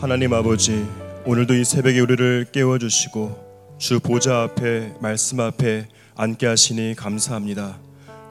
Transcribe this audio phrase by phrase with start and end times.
[0.00, 0.86] 하나님 아버지,
[1.24, 7.80] 오늘도 이 새벽에 우리를 깨워 주시고 주 보좌 앞에 말씀 앞에 앉게 하시니 감사합니다.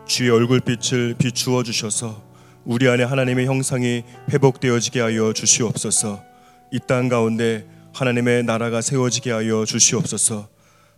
[0.05, 2.23] 주의 얼굴빛을 비추어 주셔서
[2.63, 6.23] 우리 안에 하나님의 형상이 회복되어지게 하여 주시옵소서.
[6.71, 10.47] 이 땅 가운데 하나님의 나라가 세워지게 하여 주시옵소서.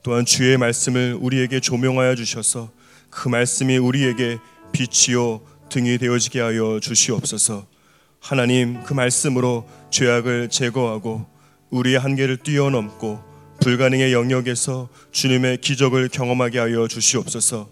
[0.04, 2.70] 또한 주의 말씀을 우리에게 조명하여 주셔서
[3.10, 4.38] 그 말씀이 우리에게
[4.72, 7.79] 빛이요 등이 되어지게 하여 주시옵소서.
[8.20, 11.26] 하나님 그 말씀으로 죄악을 제거하고
[11.70, 13.20] 우리의 한계를 뛰어넘고
[13.62, 17.70] 불가능의 영역에서 주님의 기적을 경험하게 하여 주시옵소서.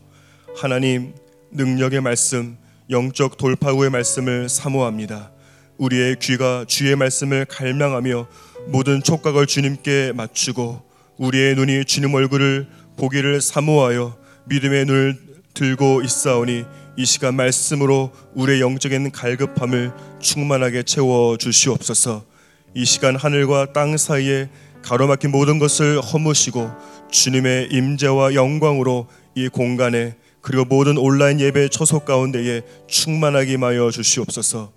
[0.55, 1.13] 하나님
[1.52, 2.57] 능력의 말씀,
[2.90, 5.31] 영적 돌파구의 말씀을 사모합니다.
[5.77, 8.27] 우리의 귀가 주의 말씀을 갈망하며
[8.68, 10.82] 모든 촉각을 주님께 맞추고
[11.18, 15.18] 우리의 눈이 주님 얼굴을 보기를 사모하여 믿음의 눈을
[15.54, 16.66] 들고 있사오니
[16.99, 22.25] 이 시간 말씀으로 우리의 영적인 갈급함을 충만하게 채워 주시옵소서.
[22.73, 24.49] 이 시간 하늘과 땅 사이에
[24.81, 26.71] 가로막힌 모든 것을 허무시고
[27.12, 34.73] 주님의 임재와 영광으로 이 공간에 그리고 모든 온라인 예배 처소 가운데에 충만하게 임하여 주시옵소서.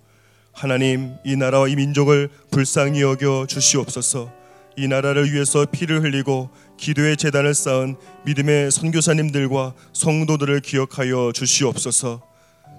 [0.52, 4.30] 하나님 이 나라와 이 민족을 불쌍히 여겨 주시옵소서.
[4.76, 6.50] 이 나라를 위해서 피를 흘리고
[6.80, 12.22] 기도의 재단을 쌓은 믿음의 선교사님들과 성도들을 기억하여 주시옵소서.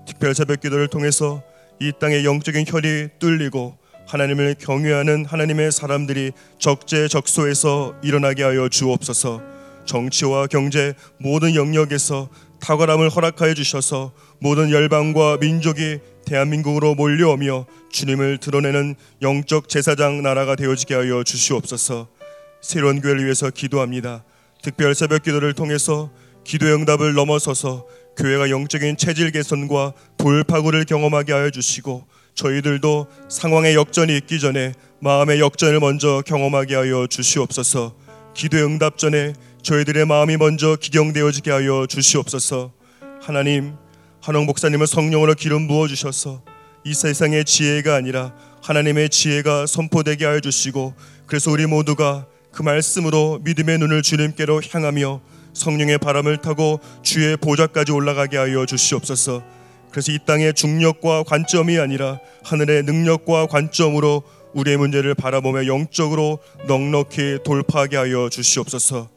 [0.07, 1.43] 특별 새벽 기도를 통해서
[1.79, 9.41] 이 땅의 영적인 혈이 뚫리고 하나님을 경외하는 하나님의 사람들이 적재적소에서 일어나게 하여 주옵소서.
[9.85, 12.27] 정치와 경제 모든 영역에서
[12.59, 21.23] 탁월함을 허락하여 주셔서 모든 열방과 민족이 대한민국으로 몰려오며 주님을 드러내는 영적 제사장 나라가 되어지게 하여
[21.23, 22.20] 주시옵소서.
[22.61, 24.23] 새로운 교회를 위해서 기도합니다.
[24.61, 26.11] 특별 새벽 기도를 통해서
[26.43, 34.39] 기도 응답을 넘어서서 교회가 영적인 체질 개선과 돌파구를 경험하게 하여 주시고 저희들도 상황의 역전이 있기
[34.39, 37.95] 전에 마음의 역전을 먼저 경험하게 하여 주시옵소서.
[38.33, 42.73] 기도 응답 전에 저희들의 마음이 먼저 기경되어지게 하여 주시옵소서.
[43.21, 43.75] 하나님,
[44.21, 46.43] 한옥 목사님을 성령으로 기름 부어 주셔서
[46.83, 48.33] 이 세상의 지혜가 아니라
[48.63, 50.93] 하나님의 지혜가 선포되게 하여 주시고
[51.25, 55.21] 그래서 우리 모두가 그 말씀으로 믿음의 눈을 주님께로 향하며
[55.53, 59.43] 성령의 바람을 타고 주의 보좌까지 올라가게 하여 주시옵소서.
[59.91, 64.23] 그래서 이 땅의 중력과 관점이 아니라 하늘의 능력과 관점으로
[64.53, 69.09] 우리의 문제를 바라보며 영적으로 넉넉히 돌파하게 하여 주시옵소서.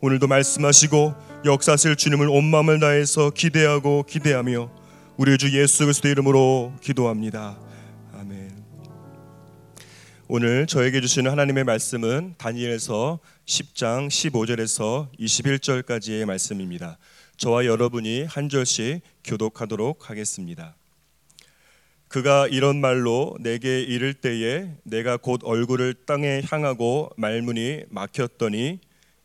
[0.00, 1.14] 오늘도 말씀하시고
[1.44, 4.70] 역사실 주님을 온 마음을 다해서 기대하고 기대하며
[5.16, 7.65] 우리 주 예수 그리스도 이름으로 기도합니다.
[10.28, 16.98] 오늘 저에게 주시는 하나님의 말씀은 다니엘서 10장 15절에서 21절까지의 말씀입니다.
[17.36, 20.74] 저와 여러분이 한 절씩 교독하도록 하겠습니다.
[22.08, 28.80] 그가 이런 말로 내게 이를 때에 내가 곧 얼굴을 땅에 향하고 말문이 막혔더니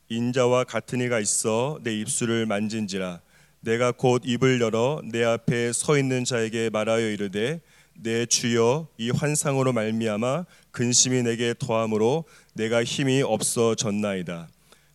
[0.09, 3.21] 인자와 같은 이가 있어 내 입술을 만진지라
[3.61, 7.59] 내가 곧 입을 열어 내 앞에 서 있는 자에게 말하여 이르되
[8.01, 14.47] 내 주여 이 환상으로 말미암아 근심이 내게 더함으로 내가 힘이 없어졌나이다.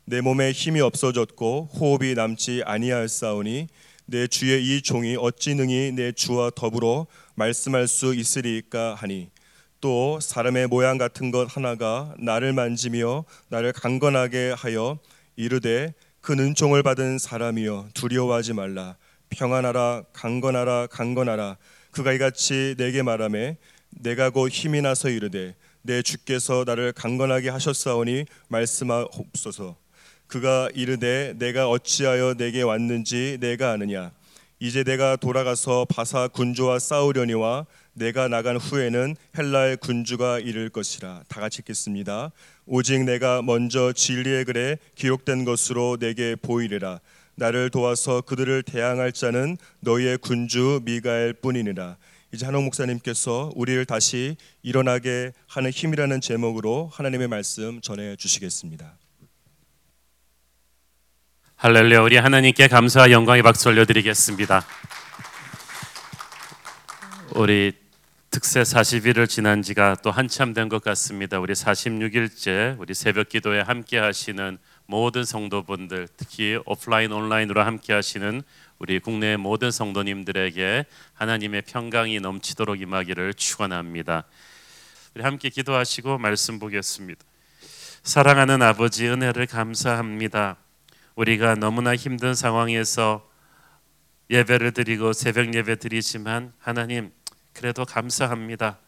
[0.06, 3.68] 내 몸에 힘이 없어졌고 호흡이 남지 아니하였사오니
[4.06, 9.30] 내 주의 이 종이 어찌 능히 내 주와 더불어 말씀할 수 있으리까 하니?
[9.80, 14.98] 또 사람의 모양 같은 것 하나가 나를 만지며 나를 강건하게 하여
[15.34, 18.96] 이르되 그 은총을 받은 사람이여 두려워하지 말라.
[19.30, 21.56] 평안하라 강건하라 강건하라.
[21.90, 23.56] 그가 이같이 내게 말하매
[24.00, 29.76] 내가 곧 힘이 나서 이르되 내 주께서 나를 강건하게 하셨사오니 말씀하옵소서.
[30.26, 34.10] 그가 이르되 내가 어찌하여 내게 왔는지 내가 아느냐?
[34.58, 41.24] 이제 내가 돌아가서 바사 군주와 싸우려니와 내가 나간 후에는 헬라의 군주가 이를 것이라.
[41.28, 42.32] 다 같이 읽겠습니다.
[42.66, 47.00] 오직 내가 먼저 진리의 글에 기록된 것으로 내게 보이리라.
[47.36, 51.96] 나를 도와서 그들을 대항할 자는 너희의 군주 미가엘 뿐이니라.
[52.32, 58.94] 이제 한옥 목사님께서 우리를 다시 일어나게 하는 힘이라는 제목으로 하나님의 말씀 전해 주시겠습니다.
[61.56, 64.64] 할렐루야 우리 하나님께 감사와 영광의 박수 올려드리겠습니다.
[67.34, 67.72] 우리
[68.30, 71.38] 특세 40일을 지난 지가 또 한참 된 것 같습니다.
[71.40, 78.42] 우리 46일째 우리 새벽 기도에 함께 하시는 모든 성도분들 특히 오프라인 온라인으로 함께 하시는
[78.78, 80.84] 우리 국내 모든 성도님들에게
[81.14, 84.24] 하나님의 평강이 넘치도록 임하기를 축원합니다.
[85.14, 87.24] 우리 함께 기도하시고 말씀 보겠습니다.
[88.02, 90.58] 사랑하는 아버지 은혜를 감사합니다.
[91.14, 93.26] 우리가 너무나 힘든 상황에서
[94.28, 97.12] 예배를 드리고 새벽 예배 드리지만 하나님
[97.54, 98.78] 그래도 감사합니다.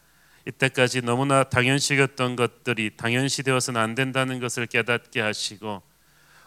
[0.47, 5.81] 이때까지 너무나 당연시 여겼던 것들이 당연시 되어서는 안 된다는 것을 깨닫게 하시고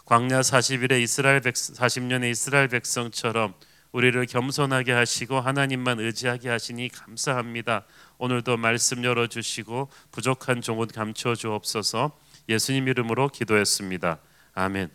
[0.05, 3.55] 광야 40일의 이스라엘 백 40년의 이스라엘 백성처럼
[3.93, 7.85] 우리를 겸손하게 하시고 하나님만 의지하게 하시니 감사합니다.
[8.19, 12.17] 오늘도 말씀 열어 주시고 부족한 종은 감춰 주옵소서.
[12.49, 14.19] 예수님 이름으로 기도했습니다.
[14.55, 14.91] 아멘.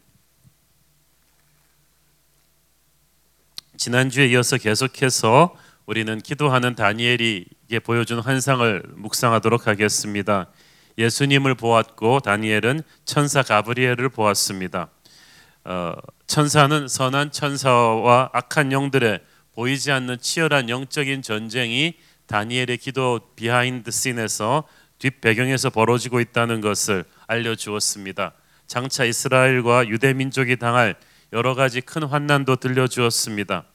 [3.77, 5.55] 지난주에 이어서 계속해서
[5.85, 10.47] 우리는 기도하는 다니엘에게 보여준 환상을 묵상하도록 하겠습니다.
[10.97, 14.89] 예수님을 보았고 다니엘은 천사 가브리엘을 보았습니다.
[15.69, 15.93] 어,
[16.27, 19.19] 천사는 선한 천사와 악한 영들의
[19.53, 21.95] 보이지 않는 치열한 영적인 전쟁이
[22.27, 24.63] 다니엘의 기도 behind scene에서
[24.97, 28.31] 뒷 배경에서 벌어지고 있다는 것을 알려주었습니다.
[28.65, 30.95] 장차 이스라엘과 유대 민족이 당할
[31.33, 33.65] 여러 가지 큰 환난도 들려주었습니다.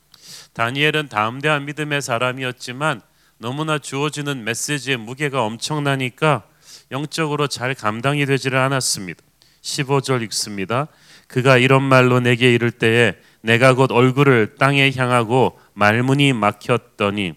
[0.55, 3.03] 다니엘은 담대한 믿음의 사람이었지만
[3.37, 6.45] 너무나 주어지는 메시지의 무게가 엄청나니까
[6.91, 9.23] 영적으로 잘 감당이 되지를 않았습니다.
[9.63, 10.89] 15절 읽습니다.
[11.33, 17.33] 그가 이런 말로 내게 이를 때에 내가 곧 얼굴을 땅에 향하고 말문이 막혔더니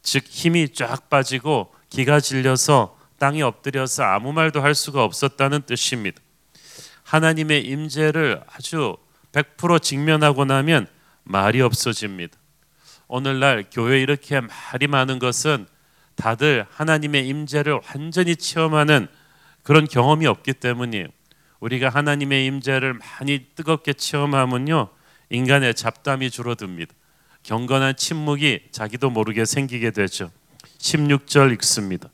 [0.00, 6.20] 즉 힘이 쫙 빠지고 기가 질려서 땅에 엎드려서 아무 말도 할 수가 없었다는 뜻입니다.
[7.02, 8.96] 하나님의 임재를 아주
[9.32, 10.86] 100% 직면하고 나면
[11.24, 12.38] 말이 없어집니다.
[13.08, 15.66] 오늘날 교회 이렇게 말이 많은 것은
[16.14, 19.08] 다들 하나님의 임재를 완전히 체험하는
[19.64, 21.08] 그런 경험이 없기 때문이에요.
[21.62, 24.88] 우리가 하나님의 임재를 많이 뜨겁게 체험하면요
[25.30, 26.92] 인간의 잡담이 줄어듭니다.
[27.44, 30.30] 경건한 침묵이 자기도 모르게 생기게 되죠.
[30.78, 32.08] 16절 읽습니다.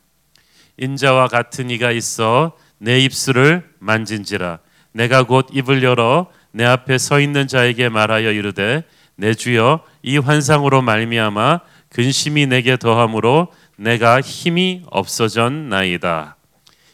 [0.77, 4.59] 인자와 같은 이가 있어 내 입술을 만진지라
[4.93, 8.85] 내가 곧 입을 열어 내 앞에 서 있는 자에게 말하여 이르되
[9.17, 16.38] 내 주여 이 환상으로 말미암아 근심이 내게 더함으로 내가 힘이 없어졌나이다.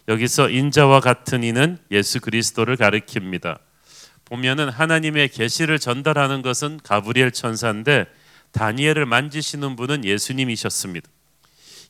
[0.08, 3.58] 여기서 인자와 같은 이는 예수 그리스도를 가리킵니다.
[4.24, 8.06] 보면은 하나님의 계시를 전달하는 것은 가브리엘 천사인데
[8.52, 11.08] 다니엘을 만지시는 분은 예수님이셨습니다.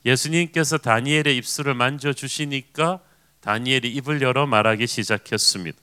[0.06, 3.00] 예수님께서 다니엘의 입술을 만져 주시니까
[3.40, 5.78] 다니엘이 입을 열어 말하기 시작했습니다.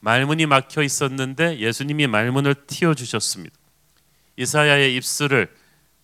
[0.00, 3.56] 말문이 막혀 있었는데 예수님이 말문을 틔워 주셨습니다.
[4.36, 5.48] 이사야의 입술을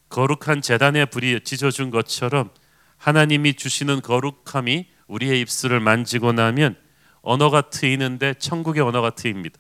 [0.08, 2.50] 거룩한 재단에 불이 지져 준 것처럼
[2.96, 6.76] 하나님이 주시는 거룩함이 우리의 입술을 만지고 나면
[7.22, 9.58] 언어가 트이는데 천국의 언어가 트입니다.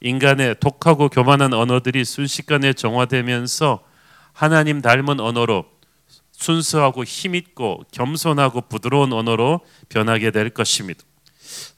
[0.00, 3.84] 인간의 독하고 교만한 언어들이 순식간에 정화되면서
[4.32, 5.64] 하나님 닮은 언어로
[6.32, 11.02] 순수하고 힘있고 겸손하고 부드러운 언어로 변하게 될 것입니다.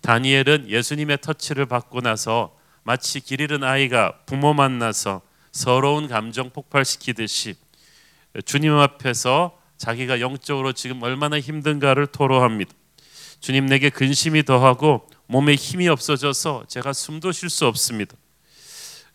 [0.00, 5.22] 다니엘은 예수님의 터치를 받고 나서 마치 길 잃은 아이가 부모 만나서
[5.52, 7.54] 서러운 감정 폭발시키듯이
[8.44, 12.72] 주님 앞에서 자기가 영적으로 지금 얼마나 힘든가를 토로합니다.
[13.46, 18.16] 주님 내게 근심이 더하고 몸에 힘이 없어져서 제가 숨도 쉴 수 없습니다.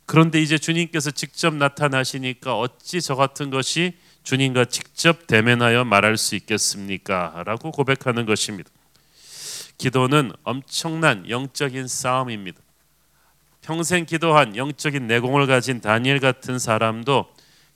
[0.06, 7.44] 그런데 이제 주님께서 직접 나타나시니까 어찌 저 같은 것이 주님과 직접 대면하여 말할 수 있겠습니까?
[7.46, 8.70] 라고 고백하는 것입니다.
[9.78, 12.62] 기도는 엄청난 영적인 싸움입니다.
[13.62, 17.26] 평생 기도한 영적인 내공을 가진 다니엘 같은 사람도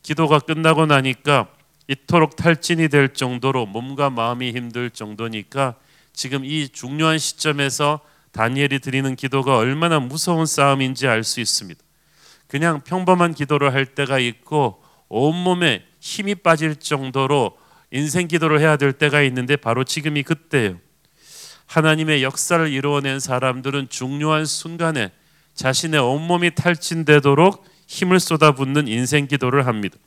[0.03, 1.49] 기도가 끝나고 나니까
[1.89, 5.75] 이토록 탈진이 될 정도로 몸과 마음이 힘들 정도니까
[6.15, 7.99] 지금 이 중요한 시점에서
[8.31, 11.81] 다니엘이 드리는 기도가 얼마나 무서운 싸움인지 알 수 있습니다.
[12.47, 17.57] 그냥 평범한 기도를 할 때가 있고 온몸에 힘이 빠질 정도로
[17.91, 20.77] 인생 기도를 해야 될 때가 있는데 바로 지금이 그때예요.
[21.67, 25.11] 하나님의 역사를 이루어낸 사람들은 중요한 순간에
[25.53, 29.97] 자신의 온몸이 탈진되도록 힘을 쏟아붓는 인생 기도를 합니다.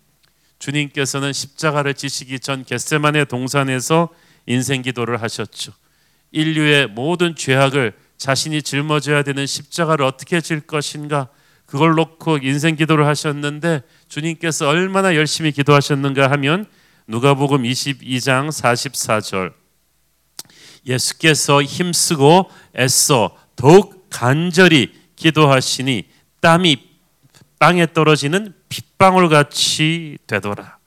[0.58, 4.08] 주님께서는 십자가를 지시기 전 겟세만의 동산에서
[4.46, 5.72] 인생 기도를 하셨죠.
[6.32, 11.28] 인류의 모든 죄악을 자신이 짊어져야 되는 십자가를 어떻게 질 것인가
[11.66, 16.66] 그걸 놓고 인생 기도를 하셨는데 주님께서 얼마나 열심히 기도하셨는가 하면
[17.06, 19.52] 누가복음 22장 44절
[20.86, 26.08] 예수께서 힘쓰고 애써 더욱 간절히 기도하시니
[26.40, 26.88] 땀이
[27.58, 30.78] 땅에 떨어지는 빗방울 같이 되더라.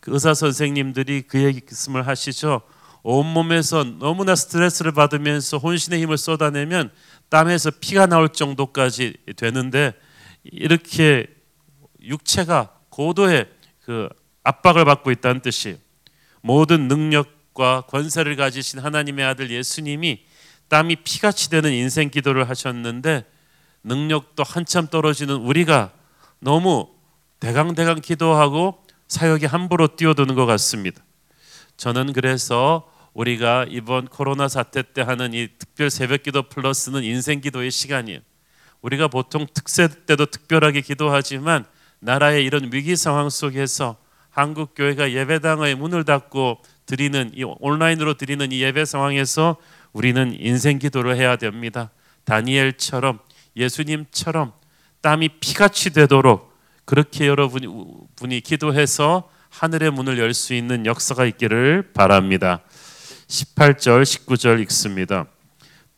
[0.00, 2.60] 그 의사 선생님들이 그 얘기씀을 하시죠.
[3.04, 6.90] 온몸에서 너무나 스트레스를 받으면서 혼신의 힘을 쏟아내면
[7.28, 9.92] 땀에서 피가 나올 정도까지 되는데
[10.42, 11.26] 이렇게
[12.02, 13.46] 육체가 고도의
[13.84, 14.08] 그
[14.42, 15.78] 압박을 받고 있다는 뜻이
[16.40, 20.24] 모든 능력과 권세를 가지신 하나님의 아들 예수님이
[20.68, 23.26] 땀이 피같이 되는 인생 기도를 하셨는데
[23.82, 25.92] 능력도 한참 떨어지는 우리가
[26.38, 26.88] 너무
[27.40, 31.02] 대강대강 기도하고 사역에 함부로 뛰어드는 것 같습니다.
[31.76, 38.20] 저는 그래서 우리가 이번 코로나 사태 때 하는 이 특별 새벽기도 플러스는 인생기도의 시간이에요.
[38.82, 41.64] 우리가 보통 특세 때도 특별하게 기도하지만
[42.00, 43.96] 나라의 이런 위기 상황 속에서
[44.30, 49.56] 한국 교회가 예배당의 문을 닫고 드리는 이 온라인으로 드리는 이 예배 상황에서
[49.92, 51.90] 우리는 인생 기도를 해야 됩니다.
[52.24, 53.20] 다니엘처럼
[53.56, 54.52] 예수님처럼
[55.00, 56.52] 땀이 피같이 되도록
[56.84, 57.66] 그렇게 여러분이
[58.16, 62.60] 분이 기도해서 하늘의 문을 열 수 있는 역사가 있기를 바랍니다.
[63.28, 65.26] 18절 19절 읽습니다.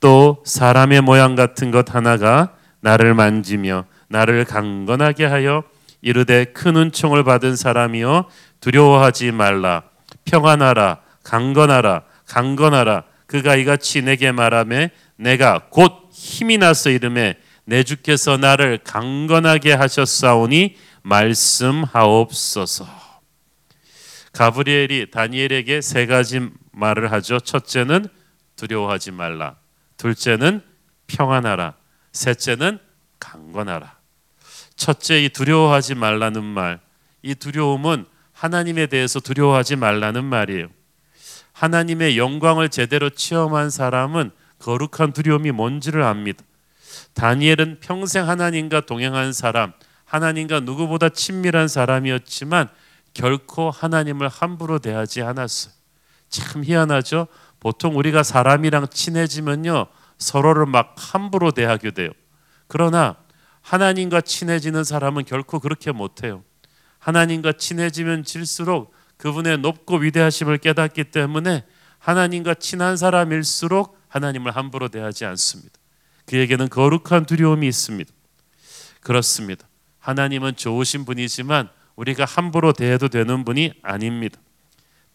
[0.00, 5.64] 또 사람의 모양 같은 것 하나가 나를 만지며 나를 강건하게 하여
[6.00, 8.28] 이르되 큰 은총을 받은 사람이여
[8.61, 9.83] 두려워하지 말라
[10.25, 18.78] 평안하라 강건하라 강건하라 그가 이같이 내게 말하매 내가 곧 힘이 나서 이름에 내 주께서 나를
[18.85, 22.87] 강건하게 하셨사오니 말씀하옵소서.
[24.33, 27.40] 가브리엘이 다니엘에게 세 가지 말을 하죠.
[27.40, 28.06] 첫째는
[28.56, 29.56] 두려워하지 말라.
[29.97, 30.62] 둘째는
[31.06, 31.75] 평안하라.
[32.12, 32.78] 셋째는
[33.18, 33.97] 강건하라.
[34.76, 36.80] 첫째 이 두려워하지 말라는 말.
[37.23, 40.68] 이 두려움은 하나님에 대해서 두려워하지 말라는 말이에요.
[41.52, 46.45] 하나님의 영광을 제대로 체험한 사람은 거룩한 두려움이 뭔지를 압니다.
[47.14, 49.73] 다니엘은 평생 하나님과 동행한 사람,
[50.04, 52.68] 하나님과 누구보다 친밀한 사람이었지만
[53.14, 55.75] 결코 하나님을 함부로 대하지 않았어요.
[56.37, 57.26] 참 희한하죠.
[57.61, 59.87] 보통 우리가 사람이랑 친해지면요
[60.19, 62.11] 서로를 막 함부로 대하게 돼요.
[62.69, 63.16] 그러나
[63.62, 66.45] 하나님과 친해지는 사람은 결코 그렇게 못해요.
[66.99, 71.64] 하나님과 친해지면 질수록 그분의 높고 위대하심을 깨닫기 때문에
[71.99, 75.73] 하나님과 친한 사람일수록 하나님을 함부로 대하지 않습니다.
[76.26, 78.11] 그에게는 거룩한 두려움이 있습니다.
[79.00, 79.66] 그렇습니다.
[79.99, 84.38] 하나님은 좋으신 분이지만 우리가 함부로 대해도 되는 분이 아닙니다.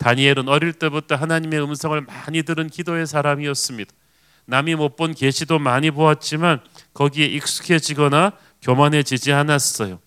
[0.02, 3.94] 다니엘은 어릴 때부터 하나님의 음성을 많이 들은 기도의 사람이었습니다.
[4.46, 6.62] 남이 못 본 계시도 많이 보았지만
[6.96, 10.00] 거기에 익숙해지거나 교만해지지 않았어요.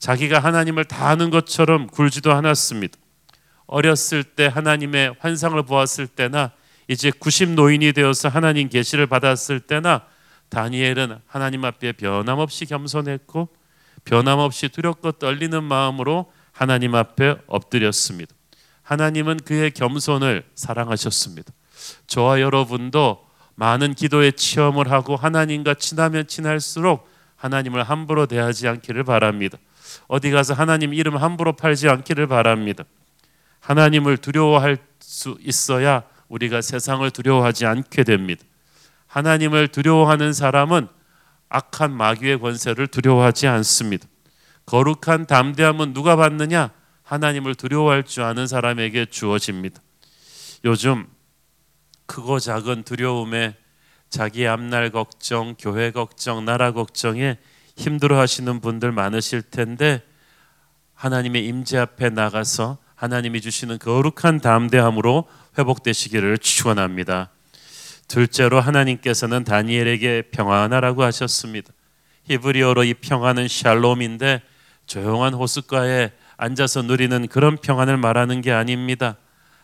[0.00, 2.98] 자기가 하나님을 다 아는 것처럼 굴지도 않았습니다.
[3.66, 6.50] 어렸을 때 하나님의 환상을 보았을 때나
[6.88, 10.06] 이제 90 노인이 되어서 하나님 계시를 받았을 때나
[10.48, 13.48] 다니엘은 하나님 앞에 변함없이 겸손했고
[14.04, 18.34] 변함없이 두렵고 떨리는 마음으로 하나님 앞에 엎드렸습니다.
[18.88, 21.52] 하나님은 그의 겸손을 사랑하셨습니다.
[22.06, 23.22] 저와 여러분도
[23.54, 29.58] 많은 기도의 체험을 하고 하나님과 친하면 친할수록 하나님을 함부로 대하지 않기를 바랍니다.
[30.06, 32.84] 어디 가서 하나님 이름 함부로 팔지 않기를 바랍니다.
[33.60, 38.42] 하나님을 두려워할 수 있어야 우리가 세상을 두려워하지 않게 됩니다.
[39.06, 40.88] 하나님을 두려워하는 사람은
[41.50, 44.08] 악한 마귀의 권세를 두려워하지 않습니다.
[44.64, 46.77] 거룩한 담대함은 누가 받느냐?
[47.08, 49.80] 하나님을 두려워할 줄 아는 사람에게 주어집니다.
[50.66, 51.06] 요즘
[52.04, 53.56] 크고 작은 두려움에
[54.10, 57.38] 자기 앞날 걱정, 교회 걱정, 나라 걱정에
[57.76, 60.02] 힘들어 하시는 분들 많으실 텐데
[60.92, 67.30] 하나님의 임재 앞에 나가서 하나님이 주시는 거룩한 담대함으로 회복되시기를 축원합니다.
[68.08, 71.72] 둘째로 하나님께서는 다니엘에게 평안하라고 하셨습니다.
[72.24, 74.42] 히브리어로 이 평안은 샬롬인데
[74.84, 79.16] 조용한 호숫가에 앉아서 누리는 그런 평안을 말하는 게 아닙니다.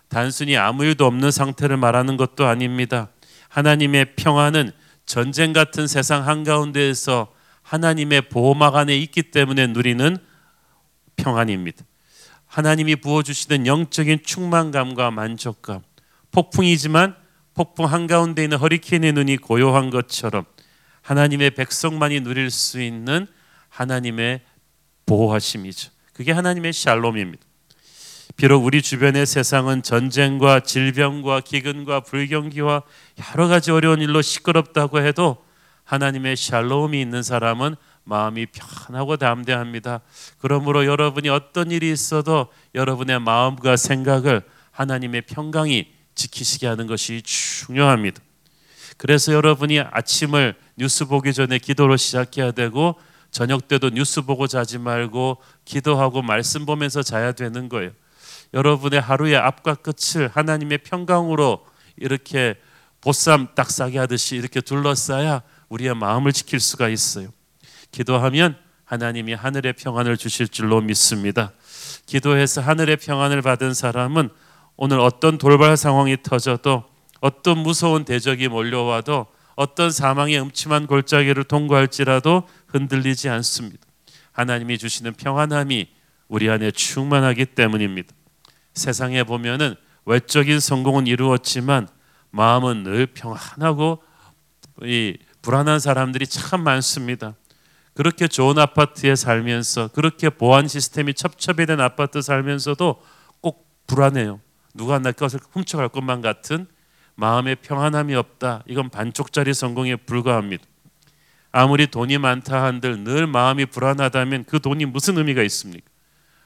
[0.08, 3.08] 단순히 아무 일도 없는 상태를 말하는 것도 아닙니다.
[3.48, 4.72] 하나님의 평안은
[5.06, 10.18] 전쟁 같은 세상 한가운데에서 하나님의 보호막 안에 있기 때문에 누리는
[11.16, 11.84] 평안입니다.
[12.46, 15.80] 하나님이 부어주시는 영적인 충만감과 만족감,
[16.32, 17.14] 폭풍이지만
[17.54, 20.44] 폭풍 한가운데 있는 허리케인의 눈이 고요한 것처럼
[21.02, 23.26] 하나님의 백성만이 누릴 수 있는
[23.68, 24.40] 하나님의
[25.06, 25.93] 보호하심이죠.
[26.14, 27.44] 그게 하나님의 샬롬입니다.
[28.36, 32.82] 비록 우리 주변의 세상은 전쟁과 질병과 기근과 불경기와
[33.34, 35.44] 여러 가지 어려운 일로 시끄럽다고 해도
[35.84, 40.00] 하나님의 샬롬이 있는 사람은 마음이 편하고 담대합니다.
[40.38, 48.20] 그러므로 여러분이 어떤 일이 있어도 여러분의 마음과 생각을 하나님의 평강이 지키시게 하는 것이 중요합니다.
[48.96, 52.96] 그래서 여러분이 아침을 뉴스 보기 전에 기도로 시작해야 되고
[53.34, 57.90] 저녁 때도 뉴스 보고 자지 말고 기도하고 말씀 보면서 자야 되는 거예요.
[58.54, 62.54] 여러분의 하루의 앞과 끝을 하나님의 평강으로 이렇게
[63.00, 67.30] 보쌈 딱 싸게 하듯이 이렇게 둘러싸야 우리의 마음을 지킬 수가 있어요.
[67.90, 71.50] 기도하면 하나님이 하늘의 평안을 주실 줄로 믿습니다.
[72.06, 74.28] 기도해서 하늘의 평안을 받은 사람은
[74.76, 76.84] 오늘 어떤 돌발 상황이 터져도
[77.20, 79.26] 어떤 무서운 대적이 몰려와도
[79.56, 82.44] 어떤 사망의 음침한 골짜기를 통과할지라도
[82.74, 83.86] 흔들리지 않습니다.
[84.32, 85.88] 하나님이 주시는 평안함이
[86.26, 88.12] 우리 안에 충만하기 때문입니다.
[88.74, 91.88] 세상에 보면은 외적인 성공은 이루었지만
[92.30, 94.02] 마음은 늘 평안하고
[94.82, 97.34] 이 불안한 사람들이 참 많습니다.
[97.94, 103.00] 그렇게 좋은 아파트에 살면서 그렇게 보안 시스템이 첩첩이 된 아파트 살면서도
[103.40, 104.40] 꼭 불안해요.
[104.74, 106.66] 누가 내 것을 훔쳐갈 것만 같은
[107.14, 108.64] 마음의 평안함이 없다.
[108.66, 110.64] 이건 반쪽짜리 성공에 불과합니다.
[111.56, 115.88] 아무리 돈이 많다 한들 늘 마음이 불안하다면 그 돈이 무슨 의미가 있습니까?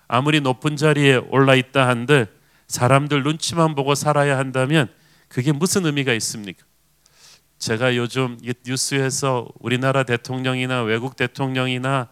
[0.06, 2.26] 아무리 높은 자리에 올라 있다 한들
[2.66, 4.86] 사람들 눈치만 보고 살아야 한다면
[5.28, 6.62] 그게 무슨 의미가 있습니까?
[7.58, 8.36] 제가 요즘
[8.66, 12.10] 뉴스에서 우리나라 대통령이나 외국 대통령이나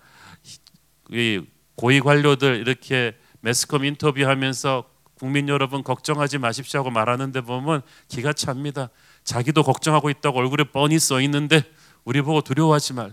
[1.74, 4.84] 고위 관료들 이렇게 매스컴 인터뷰하면서
[5.18, 8.88] 국민 여러분 걱정하지 마십시오 하고 말하는데 보면 기가 찹니다.
[9.22, 11.62] 자기도 걱정하고 있다고 얼굴에 뻔히 써 있는데
[12.06, 13.12] 우리 보고 두려워하지 말.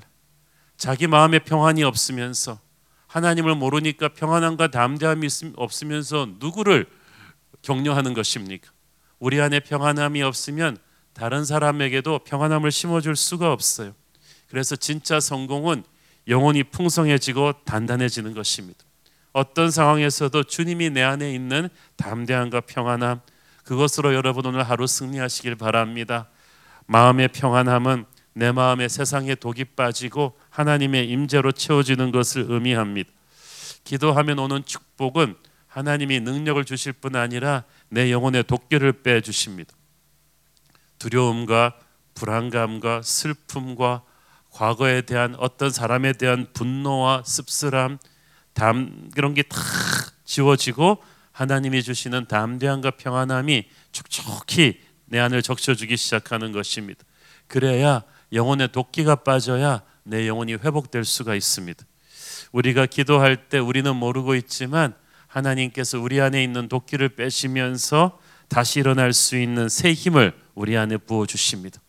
[0.77, 2.59] 자기 마음에 평안이 없으면서
[3.07, 6.85] 하나님을 모르니까 평안함과 담대함이 없으면서 누구를
[7.63, 8.71] 격려하는 것입니까?
[9.17, 10.77] 우리 안에 평안함이 없으면
[11.13, 13.95] 다른 사람에게도 평안함을 심어줄 수가 없어요.
[14.47, 15.83] 그래서 진짜 성공은
[16.27, 18.79] 영혼이 풍성해지고 단단해지는 것입니다.
[19.31, 23.21] 어떤 상황에서도 주님이 내 안에 있는 담대함과 평안함
[23.63, 26.29] 그것으로 여러분 오늘 하루 승리하시길 바랍니다.
[26.85, 33.09] 마음의 평안함은 내 마음에 세상의 독이 빠지고 하나님의 임재로 채워지는 것을 의미합니다.
[33.83, 35.35] 기도하면 오는 축복은
[35.67, 39.73] 하나님이 능력을 주실 뿐 아니라 내 영혼의 독기를 빼 주십니다.
[40.99, 41.77] 두려움과
[42.13, 44.03] 불안감과 슬픔과
[44.51, 47.97] 과거에 대한 어떤 사람에 대한 분노와 씁쓸함,
[48.53, 49.57] 담 그런 게 다
[50.25, 57.03] 지워지고 하나님이 주시는 담대함과 평안함이 촉촉히 내 안을 적셔주기 시작하는 것입니다.
[57.47, 61.85] 그래야 영혼의 도끼가 빠져야 내 영혼이 회복될 수가 있습니다.
[62.51, 64.93] 우리가 기도할 때 우리는 모르고 있지만
[65.27, 71.25] 하나님께서 우리 안에 있는 도끼를 빼시면서 다시 일어날 수 있는 새 힘을 우리 안에 부어
[71.25, 71.79] 주십니다.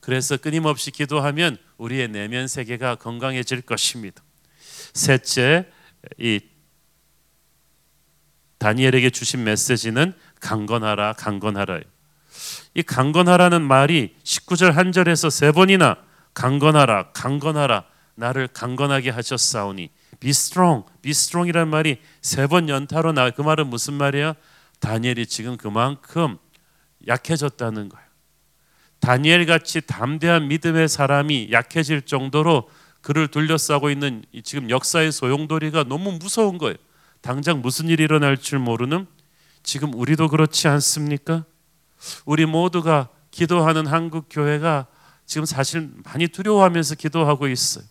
[0.00, 4.22] 그래서 끊임없이 기도하면 우리의 내면 세계가 건강해질 것입니다.
[4.92, 5.70] 셋째,
[6.18, 6.40] 이
[8.58, 11.80] 다니엘에게 주신 메시지는 강건하라, 강건하라
[12.74, 15.96] 이 강건하라는 말이 19절 한 절에서 세 번이나
[16.34, 23.30] 강건하라, 강건하라, 나를 강건하게 하셨사오니 be strong, be strong이란 말이 세 번 연타로 나.
[23.30, 24.34] 그 말은 무슨 말이야?
[24.80, 26.38] 다니엘이 지금 그만큼
[27.06, 28.06] 약해졌다는 거예요.
[29.00, 32.68] 다니엘 같이 담대한 믿음의 사람이 약해질 정도로
[33.00, 36.76] 그를 둘러싸고 있는 지금 역사의 소용돌이가 너무 무서운 거예요.
[37.20, 39.06] 당장 무슨 일이 일어날 줄 모르는
[39.64, 41.44] 지금 우리도 그렇지 않습니까?
[42.24, 44.86] 우리 모두가 기도하는 한국 교회가
[45.26, 47.84] 지금 사실 많이 두려워하면서 기도하고 있어요.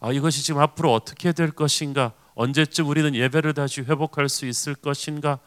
[0.00, 2.12] 아, 이것이 지금 앞으로 어떻게 될 것인가?
[2.34, 5.38] 언제쯤 우리는 예배를 다시 회복할 수 있을 것인가?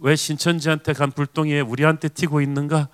[0.00, 2.88] 왜 신천지한테 간 불똥이 우리한테 튀고 있는가?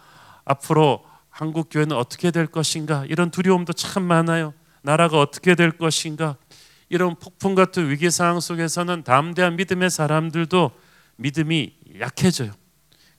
[0.45, 3.05] 앞으로 한국 교회는 어떻게 될 것인가?
[3.09, 4.53] 이런 두려움도 참 많아요.
[4.83, 6.37] 나라가 어떻게 될 것인가?
[6.89, 10.73] 이런 폭풍 같은 위기 상황 속에서는 담대한 믿음의 사람들도
[11.17, 12.53] 믿음이 약해져요.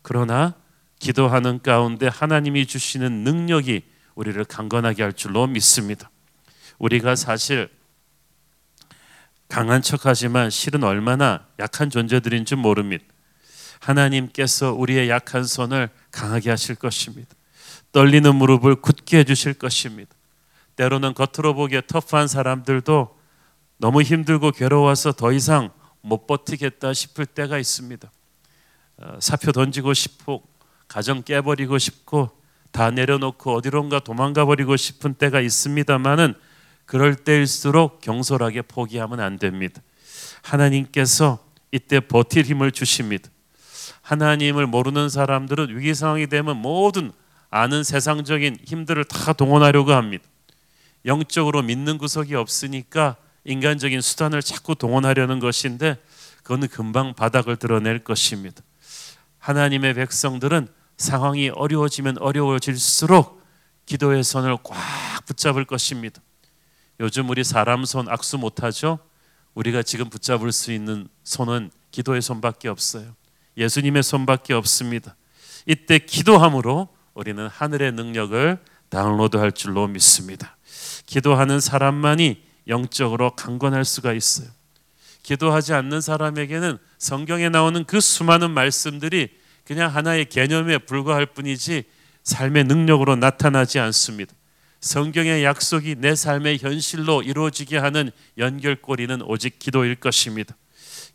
[0.08, 0.54] 그러나
[1.00, 3.82] 기도하는 가운데 하나님이 주시는 능력이
[4.13, 6.12] 우리를 강건하게 할 줄로 믿습니다.
[6.78, 7.70] 우리가 사실
[9.50, 13.04] 강한 척하지만 실은 얼마나 약한 존재들인 줄 모릅니다.
[13.80, 17.34] 하나님께서 우리의 약한 손을 강하게 하실 것입니다.
[17.91, 20.13] 떨리는 무릎을 굳게 해주실 것입니다.
[20.76, 23.20] 때로는 겉으로 보기에 터프한 사람들도
[23.78, 28.12] 너무 힘들고 괴로워서 더 이상 못 버티겠다 싶을 때가 있습니다.
[28.98, 30.44] 어, 사표 던지고 싶고
[30.88, 32.30] 가정 깨버리고 싶고
[32.72, 36.34] 다 내려놓고 어디론가 도망가 버리고 싶은 때가 있습니다만은
[36.86, 39.82] 그럴 때일수록 경솔하게 포기하면 안 됩니다.
[40.42, 41.40] 하나님께서
[41.72, 43.30] 이때 버틸 힘을 주십니다.
[44.02, 47.12] 하나님을 모르는 사람들은 위기 상황이 되면 모든
[47.50, 50.24] 아는 세상적인 힘들을 다 동원하려고 합니다.
[51.06, 55.98] 영적으로 믿는 구석이 없으니까 인간적인 수단을 자꾸 동원하려는 것인데
[56.44, 58.62] 그거는 금방 바닥을 드러낼 것입니다.
[59.46, 63.44] 하나님의 백성들은 상황이 어려워지면 어려워질수록
[63.86, 64.76] 기도의 손을 꽉
[65.28, 66.20] 붙잡을 것입니다.
[67.00, 68.98] 요즘 우리 사람 손 악수 못하죠?
[69.54, 73.16] 우리가 지금 붙잡을 수 있는 손은 기도의 손밖에 없어요.
[73.56, 75.16] 예수님의 손밖에 없습니다.
[75.68, 78.58] 이때 기도함으로 우리는 하늘의 능력을
[78.90, 80.58] 다운로드할 줄로 믿습니다.
[81.06, 84.48] 기도하는 사람만이 영적으로 강건할 수가 있어요.
[85.26, 89.30] 기도하지 않는 사람에게는 성경에 나오는 그 수많은 말씀들이
[89.66, 91.84] 그냥 하나의 개념에 불과할 뿐이지
[92.24, 94.34] 삶의 능력으로 나타나지 않습니다.
[94.82, 100.56] 성경의 약속이 내 삶의 현실로 이루어지게 하는 연결고리는 오직 기도일 것입니다.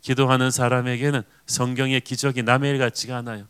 [0.01, 3.47] 기도하는 사람에게는 성경의 기적이 남의 일 같지가 않아요.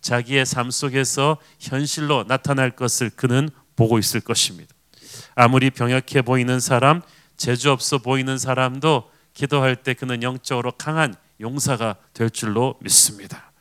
[0.00, 4.72] 자기의 삶 속에서 현실로 나타날 것을 그는 보고 있을 것입니다.
[5.34, 7.02] 아무리 병약해 보이는 사람,
[7.36, 13.52] 재주 없어 보이는 사람도 기도할 때 그는 영적으로 강한 용사가 될 줄로 믿습니다.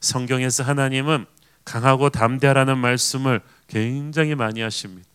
[0.00, 1.26] 성경에서 하나님은
[1.64, 5.06] 강하고 담대하라는 말씀을 굉장히 많이 하십니다.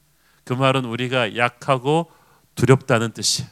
[0.44, 2.12] 그 말은 우리가 약하고
[2.56, 3.50] 두렵다는 뜻이에요.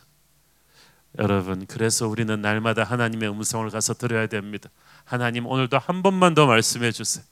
[1.19, 4.69] 여러분, 그래서 우리는 날마다 하나님의 음성을 가서 들어야 됩니다.
[5.03, 7.25] 하나님 오늘도 한 번만 더 말씀해 주세요.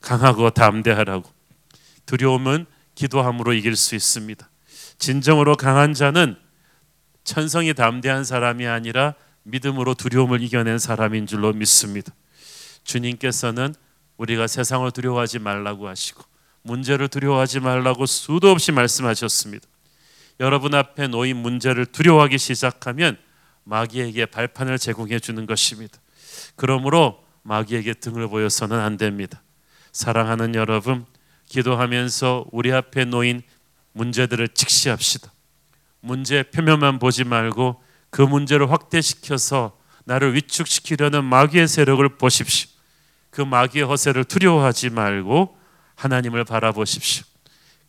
[0.00, 1.28] 강하고 담대하라고.
[2.06, 4.48] 두려움은 기도함으로 이길 수 있습니다.
[4.98, 6.36] 진정으로 강한 자는
[7.26, 12.12] 천성이 담대한 사람이 아니라 믿음으로 두려움을 이겨낸 사람인 줄로 믿습니다.
[12.84, 13.74] 주님께서는
[14.16, 16.22] 우리가 세상을 두려워하지 말라고 하시고
[16.62, 19.66] 문제를 두려워하지 말라고 수도 없이 말씀하셨습니다.
[20.38, 23.18] 여러분 앞에 놓인 문제를 두려워하기 시작하면
[23.64, 25.98] 마귀에게 발판을 제공해 주는 것입니다.
[26.54, 29.42] 그러므로 마귀에게 등을 보여서는 안 됩니다.
[29.90, 31.06] 사랑하는 여러분,
[31.46, 33.42] 기도하면서 우리 앞에 놓인
[33.92, 35.32] 문제들을 직시합시다.
[36.06, 42.70] 문제 표면만 보지 말고 그 문제를 확대시켜서 나를 위축시키려는 마귀의 세력을 보십시오.
[43.30, 45.58] 그 마귀의 허세를 두려워하지 말고
[45.96, 47.24] 하나님을 바라보십시오.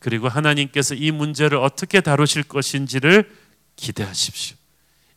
[0.00, 3.30] 그리고 하나님께서 이 문제를 어떻게 다루실 것인지를
[3.76, 4.56] 기대하십시오.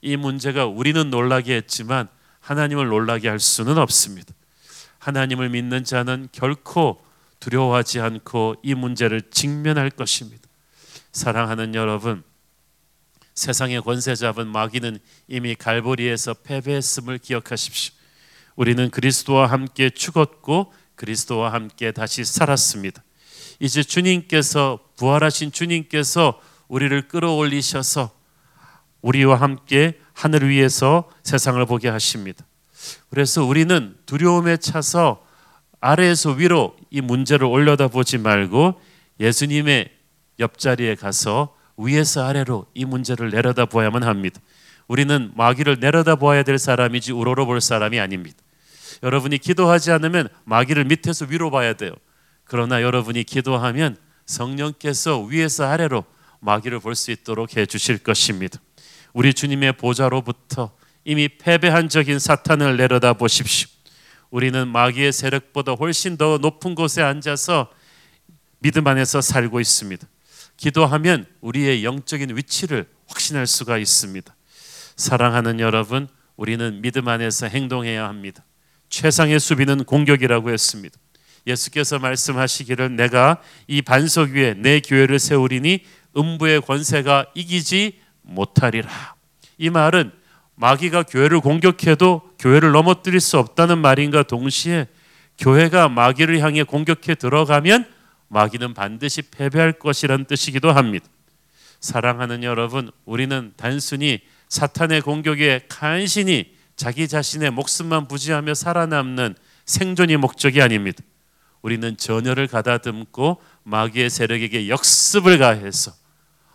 [0.01, 2.07] 이 문제가 우리는 놀라게 했지만
[2.39, 4.33] 하나님을 놀라게 할 수는 없습니다.
[4.99, 7.03] 하나님을 믿는 자는 결코
[7.39, 10.47] 두려워하지 않고 이 문제를 직면할 것입니다.
[11.11, 12.23] 사랑하는 여러분,
[13.33, 17.93] 세상의 권세 잡은 마귀는 이미 갈보리에서 패배했음을 기억하십시오.
[18.55, 23.03] 우리는 그리스도와 함께 죽었고 그리스도와 함께 다시 살았습니다.
[23.59, 28.11] 이제 주님께서 부활하신 주님께서 우리를 끌어올리셔서
[29.01, 32.45] 우리와 함께 하늘 위에서 세상을 보게 하십니다.
[33.09, 35.25] 그래서 우리는 두려움에 차서
[35.79, 38.79] 아래에서 위로 이 문제를 올려다 보지 말고
[39.19, 39.89] 예수님의
[40.39, 44.39] 옆자리에 가서 위에서 아래로 이 문제를 내려다 보아야만 합니다.
[44.87, 48.37] 우리는 마귀를 내려다 보아야 될 사람이지 우러러 볼 사람이 아닙니다.
[49.03, 51.93] 여러분이 기도하지 않으면 마귀를 밑에서 위로 봐야 돼요.
[52.43, 56.03] 그러나 여러분이 기도하면 성령께서 위에서 아래로
[56.41, 58.59] 마귀를 볼 수 있도록 해 주실 것입니다.
[59.13, 60.71] 우리 주님의 보좌로부터
[61.05, 63.69] 이미 패배한 적인 사탄을 내려다 보십시오.
[64.29, 67.69] 우리는 마귀의 세력보다 훨씬 더 높은 곳에 앉아서
[68.59, 70.07] 믿음 안에서 살고 있습니다.
[70.61, 74.35] 기도하면 우리의 영적인 위치를 확신할 수가 있습니다.
[74.95, 78.43] 사랑하는 여러분, 우리는 믿음 안에서 행동해야 합니다.
[78.87, 80.95] 최상의 수비는 공격이라고 했습니다.
[81.47, 85.83] 예수께서 말씀하시기를 내가 이 반석 위에 내 교회를 세우리니
[86.15, 89.15] 음부의 권세가 이기지 못하리라.
[89.57, 90.11] 이 말은
[90.53, 94.87] 마귀가 교회를 공격해도 교회를 넘어뜨릴 수 없다는 말인가 동시에
[95.39, 98.00] 교회가 마귀를 향해 공격해 들어가면
[98.31, 101.05] 마귀는 반드시 패배할 것이란 뜻이기도 합니다.
[101.81, 111.03] 사랑하는 여러분, 우리는 단순히 사탄의 공격에 간신히 자기 자신의 목숨만 부지하며 살아남는 생존이 목적이 아닙니다.
[111.61, 115.91] 우리는 전열을 가다듬고 마귀의 세력에게 역습을 가해서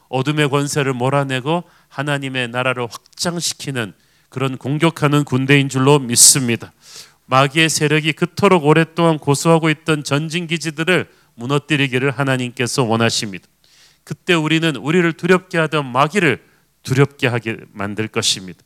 [0.08, 3.92] 어둠의 권세를 몰아내고 하나님의 나라를 확장시키는
[4.30, 6.72] 그런 공격하는 군대인 줄로 믿습니다.
[7.26, 13.46] 마귀의 세력이 그토록 오랫동안 고수하고 있던 전진 기지들을 무너뜨리기를 하나님께서 원하십니다.
[14.04, 16.44] 그때 우리는 우리를 두렵게 하던 마귀를
[16.82, 18.60] 두렵게 하게 만들 것입니다.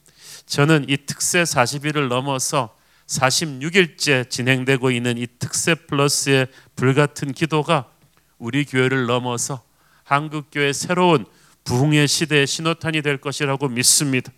[0.47, 2.75] 저는 이 특세 40일을 넘어서
[3.07, 7.91] 46일째 진행되고 있는 이 특세 플러스의 불같은 기도가
[8.39, 9.63] 우리 교회를 넘어서
[10.05, 11.27] 한국 교회 새로운
[11.65, 14.33] 부흥의 시대의 신호탄이 될 것이라고 믿습니다.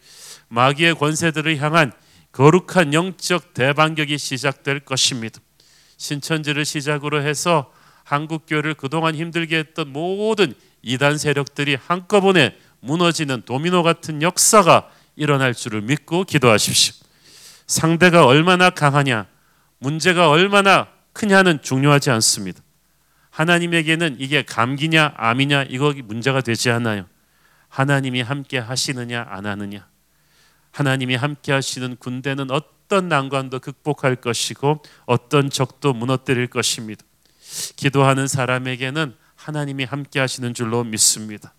[0.49, 1.93] 마귀의 권세들을 향한
[2.33, 5.41] 거룩한 영적 대반격이 시작될 것입니다.
[5.97, 7.73] 신천지를 시작으로 해서
[8.13, 15.81] 한국 교회를 그동안 힘들게 했던 모든 이단 세력들이 한꺼번에 무너지는 도미노 같은 역사가 일어날 줄을
[15.81, 16.95] 믿고 기도하십시오.
[17.67, 19.27] 상대가 얼마나 강하냐,
[19.79, 22.61] 문제가 얼마나 크냐는 중요하지 않습니다.
[23.31, 27.07] 하나님에게는 이게 감기냐 암이냐 이거 문제가 되지 않아요.
[27.69, 29.87] 하나님이 함께 하시느냐 안 하느냐.
[30.71, 37.07] 하나님이 함께 하시는 군대는 어떤 난관도 극복할 것이고 어떤 적도 무너뜨릴 것입니다.
[37.77, 41.55] 기도하는 사람에게는 하나님이 함께 하시는 줄로 믿습니다.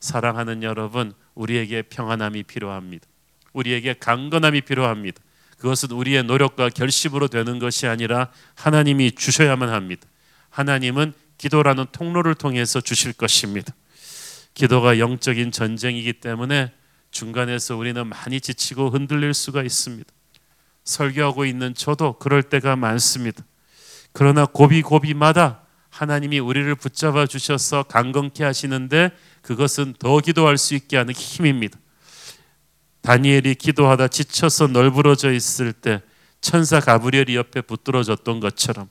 [0.00, 3.06] 사랑하는 여러분, 우리에게 평안함이 필요합니다.
[3.52, 5.20] 우리에게 강건함이 필요합니다.
[5.58, 10.06] 그것은 우리의 노력과 결심으로 되는 것이 아니라 하나님이 주셔야만 합니다.
[10.50, 13.72] 하나님은 기도라는 통로를 통해서 주실 것입니다.
[14.52, 16.72] 기도가 영적인 전쟁이기 때문에
[17.10, 20.10] 중간에서 우리는 많이 지치고 흔들릴 수가 있습니다.
[20.84, 23.42] 설교하고 있는 저도 그럴 때가 많습니다.
[24.14, 29.10] 그러나 고비 고비마다 하나님이 우리를 붙잡아 주셔서 강건케 하시는데
[29.42, 31.78] 그것은 더 기도할 수 있게 하는 힘입니다.
[33.02, 36.00] 다니엘이 기도하다 지쳐서 널브러져 있을 때
[36.40, 38.88] 천사 가브리엘이 옆에 붙들어졌던 것처럼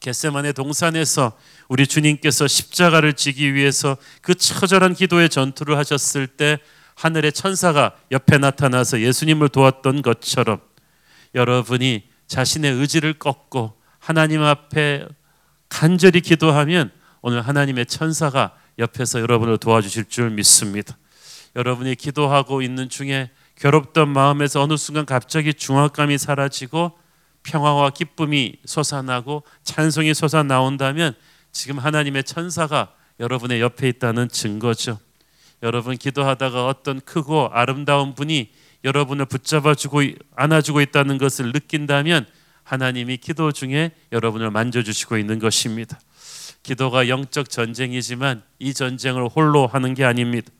[0.00, 1.32] 겟세만의 동산에서
[1.68, 6.58] 우리 주님께서 십자가를 지기 위해서 그 처절한 기도의 전투를 하셨을 때
[6.94, 10.60] 하늘의 천사가 옆에 나타나서 예수님을 도왔던 것처럼
[11.34, 15.08] 여러분이 자신의 의지를 꺾고 하나님 앞에
[15.70, 16.90] 간절히 기도하면
[17.22, 20.98] 오늘 하나님의 천사가 옆에서 여러분을 도와주실 줄 믿습니다.
[21.56, 26.98] 여러분이 기도하고 있는 중에 괴롭던 마음에서 어느 순간 갑자기 중압감이 사라지고
[27.44, 31.14] 평화와 기쁨이 솟아나고 찬송이 솟아나온다면
[31.50, 34.98] 지금 하나님의 천사가 여러분의 옆에 있다는 증거죠.
[35.62, 38.50] 여러분 기도하다가 어떤 크고 아름다운 분이
[38.84, 40.02] 여러분을 붙잡아주고
[40.36, 42.26] 안아주고 있다는 것을 느낀다면
[42.64, 45.98] 하나님이 기도 중에 여러분을 만져주시고 있는 것입니다.
[46.62, 50.50] 기도가 영적 전쟁이지만 이 전쟁을 홀로 하는 게 아닙니다.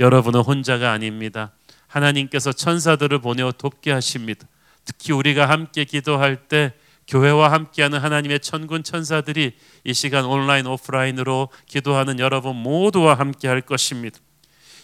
[0.00, 1.52] 여러분은 혼자가 아닙니다.
[1.86, 4.46] 하나님께서 천사들을 보내어 돕게 하십니다.
[4.84, 6.72] 특히 우리가 함께 기도할 때
[7.06, 9.52] 교회와 함께하는 하나님의 천군 천사들이
[9.84, 14.18] 이 시간 온라인 오프라인으로 기도하는 여러분 모두와 함께할 것입니다.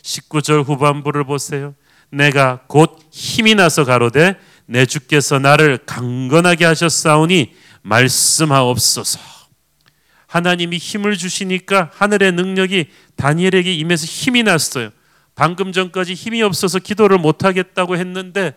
[0.02, 1.74] 19절 후반부를 보세요.
[2.10, 4.38] 내가 곧 힘이 나서 가로되
[4.70, 9.18] 내 주께서 나를 강건하게 하셨사오니 말씀하옵소서.
[10.28, 14.90] 하나님이 힘을 주시니까 하늘의 능력이 다니엘에게 임해서 힘이 났어요.
[15.34, 18.54] 방금 전까지 힘이 없어서 기도를 못 하겠다고 했는데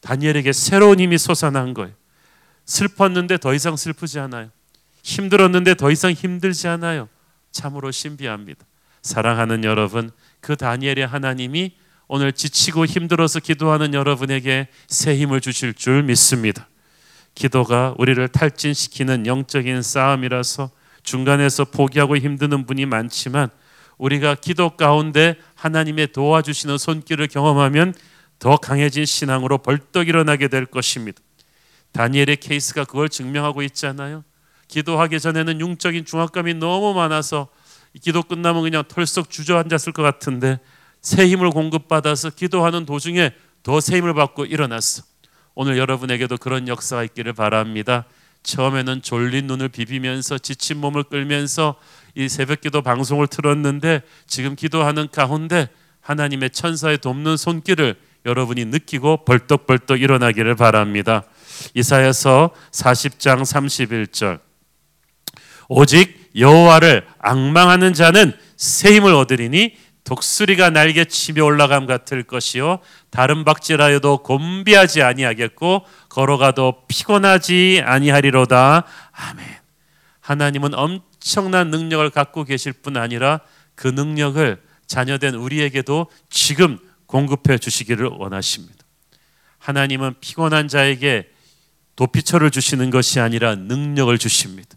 [0.00, 1.92] 다니엘에게 새로운 힘이 솟아난 거예요.
[2.64, 4.48] 슬펐는데 더 이상 슬프지 않아요.
[5.02, 7.10] 힘들었는데 더 이상 힘들지 않아요.
[7.52, 8.64] 참으로 신비합니다.
[9.02, 11.74] 사랑하는 여러분, 그 다니엘의 하나님이
[12.06, 16.68] 오늘 지치고 힘들어서 기도하는 여러분에게 새 힘을 주실 줄 믿습니다.
[17.34, 20.70] 기도가 우리를 탈진시키는 영적인 싸움이라서
[21.02, 23.48] 중간에서 포기하고 힘드는 분이 많지만
[23.98, 27.94] 우리가 기도 가운데 하나님의 도와주시는 손길을 경험하면
[28.38, 31.20] 더 강해진 신앙으로 벌떡 일어나게 될 것입니다.
[31.92, 34.24] 다니엘의 케이스가 그걸 증명하고 있잖아요.
[34.68, 37.48] 기도하기 전에는 융적인 중압감이 너무 많아서
[38.02, 40.58] 기도 끝나면 그냥 털썩 주저앉았을 것 같은데
[41.04, 45.02] 새 힘을 공급받아서 기도하는 도중에 더 새 힘을 받고 일어났어.
[45.54, 48.06] 오늘 여러분에게도 그런 역사가 있기를 바랍니다.
[48.42, 51.76] 처음에는 졸린 눈을 비비면서 지친 몸을 끌면서
[52.14, 55.68] 이 새벽 기도 방송을 틀었는데 지금 기도하는 가운데
[56.00, 61.24] 하나님의 천사의 돕는 손길을 여러분이 느끼고 벌떡벌떡 일어나기를 바랍니다.
[61.74, 64.40] 이사야서 40장 31절
[65.68, 74.18] 오직 여호와를 악망하는 자는 새 힘을 얻으리니 독수리가 날개 치며 올라감 같을 것이요 다른 박질하여도
[74.18, 79.46] 곤비하지 아니하겠고 걸어가도 피곤하지 아니하리로다 아멘.
[80.20, 83.40] 하나님은 엄청난 능력을 갖고 계실 뿐 아니라
[83.74, 88.84] 그 능력을 자녀된 우리에게도 지금 공급해 주시기를 원하십니다.
[89.58, 91.28] 하나님은 피곤한 자에게
[91.96, 94.76] 도피처를 주시는 것이 아니라 능력을 주십니다.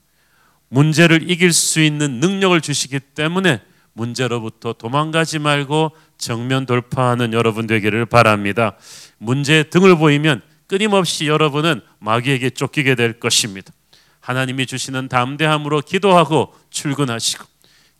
[0.70, 3.62] 문제를 이길 수 있는 능력을 주시기 때문에
[3.98, 8.78] 문제로부터 도망가지 말고 정면 돌파하는 여러분 되기를 바랍니다.
[9.18, 13.74] 문제에 등을 보이면 끊임없이 여러분은 마귀에게 쫓기게 될 것입니다.
[14.20, 17.46] 하나님이 주시는 담대함으로 기도하고 출근하시고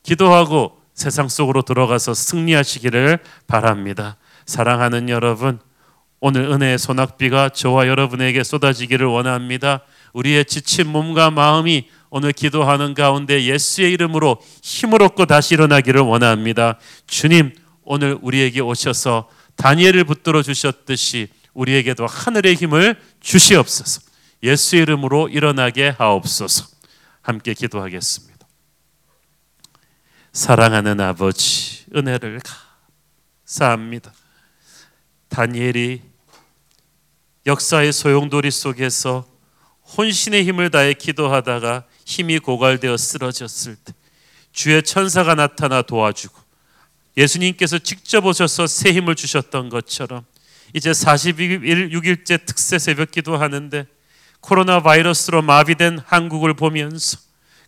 [0.04, 4.18] 기도하고 세상 속으로 들어가서 승리하시기를 바랍니다.
[4.46, 5.60] 사랑하는 여러분,
[6.20, 9.82] 오늘 은혜의 소낙비가 저와 여러분에게 쏟아지기를 원합니다.
[10.14, 16.80] 우리의 지친 몸과 마음이 오늘 기도하는 가운데 예수의 이름으로 힘을 얻고 다시 일어나기를 원합니다.
[17.06, 24.02] 주님, 오늘 우리에게 오셔서 다니엘을 붙들어 주셨듯이 우리에게도 하늘의 힘을 주시옵소서.
[24.44, 26.68] 예수의 이름으로 일어나게 하옵소서.
[27.22, 28.48] 함께 기도하겠습니다.
[30.32, 32.40] 사랑하는 아버지, 은혜를
[33.46, 34.14] 감사합니다.
[35.30, 36.02] 다니엘이
[37.48, 39.26] 역사의 소용돌이 속에서
[39.98, 43.94] 혼신의 힘을 다해 기도하다가 힘이 고갈되어 쓰러졌을 때
[44.54, 46.34] 주의 천사가 나타나 도와주고
[47.18, 50.24] 예수님께서 직접 오셔서 새 힘을 주셨던 것처럼
[50.74, 53.86] 이제 46일째 특세 새벽 기도하는데
[54.40, 57.18] 코로나 바이러스로 마비된 한국을 보면서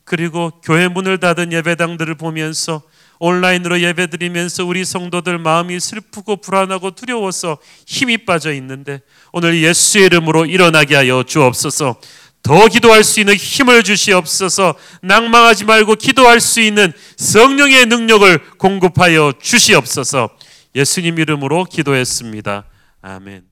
[0.05, 2.81] 그리고 교회 문을 닫은 예배당들을 보면서
[3.19, 9.01] 온라인으로 예배드리면서 우리 성도들 마음이 슬프고 불안하고 두려워서 힘이 빠져 있는데
[9.33, 11.99] 오늘 예수의 이름으로 일어나게 하여 주옵소서.
[12.41, 14.75] 더 기도할 수 있는 힘을 주시옵소서.
[15.01, 20.29] 낭망하지 말고 기도할 수 있는 성령의 능력을 공급하여 주시옵소서.
[20.75, 22.65] 예수님 이름으로 기도했습니다.
[23.01, 23.48] 아멘.